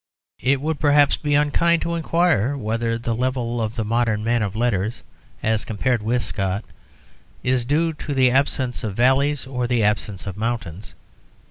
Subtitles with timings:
[0.39, 4.55] It would perhaps be unkind to inquire whether the level of the modern man of
[4.55, 5.03] letters,
[5.43, 6.65] as compared with Scott,
[7.43, 10.95] is due to the absence of valleys or the absence of mountains.